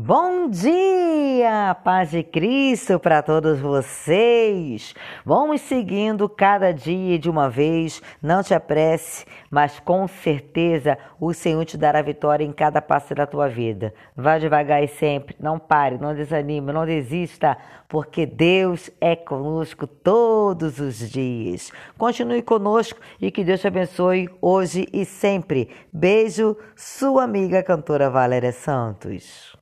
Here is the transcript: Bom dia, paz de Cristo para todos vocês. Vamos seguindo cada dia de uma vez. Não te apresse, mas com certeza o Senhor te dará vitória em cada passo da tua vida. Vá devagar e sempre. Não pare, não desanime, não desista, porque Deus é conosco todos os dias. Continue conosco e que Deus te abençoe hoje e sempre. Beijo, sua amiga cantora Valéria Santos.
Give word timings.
Bom 0.00 0.48
dia, 0.48 1.76
paz 1.82 2.12
de 2.12 2.22
Cristo 2.22 3.00
para 3.00 3.20
todos 3.20 3.58
vocês. 3.58 4.94
Vamos 5.26 5.60
seguindo 5.62 6.28
cada 6.28 6.70
dia 6.72 7.18
de 7.18 7.28
uma 7.28 7.50
vez. 7.50 8.00
Não 8.22 8.40
te 8.40 8.54
apresse, 8.54 9.26
mas 9.50 9.80
com 9.80 10.06
certeza 10.06 10.96
o 11.18 11.34
Senhor 11.34 11.64
te 11.64 11.76
dará 11.76 12.00
vitória 12.00 12.44
em 12.44 12.52
cada 12.52 12.80
passo 12.80 13.12
da 13.12 13.26
tua 13.26 13.48
vida. 13.48 13.92
Vá 14.14 14.38
devagar 14.38 14.84
e 14.84 14.86
sempre. 14.86 15.34
Não 15.40 15.58
pare, 15.58 15.98
não 15.98 16.14
desanime, 16.14 16.72
não 16.72 16.86
desista, 16.86 17.58
porque 17.88 18.24
Deus 18.24 18.88
é 19.00 19.16
conosco 19.16 19.84
todos 19.84 20.78
os 20.78 21.10
dias. 21.10 21.72
Continue 21.98 22.42
conosco 22.42 23.00
e 23.20 23.32
que 23.32 23.42
Deus 23.42 23.60
te 23.60 23.66
abençoe 23.66 24.30
hoje 24.40 24.86
e 24.92 25.04
sempre. 25.04 25.68
Beijo, 25.92 26.56
sua 26.76 27.24
amiga 27.24 27.64
cantora 27.64 28.08
Valéria 28.08 28.52
Santos. 28.52 29.58